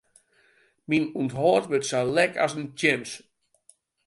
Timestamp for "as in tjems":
2.43-3.11